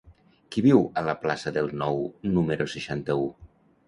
Qui 0.53 0.61
viu 0.65 0.79
a 1.01 1.03
la 1.07 1.13
plaça 1.25 1.53
del 1.57 1.69
Nou 1.81 1.99
número 2.39 2.67
seixanta-u? 2.73 3.29